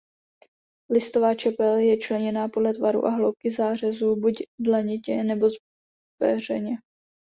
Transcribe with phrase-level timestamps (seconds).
[0.89, 5.47] Listová čepel je členěná podle tvaru a hloubky zářezu buď dlanitě nebo
[6.17, 6.77] zpeřeně.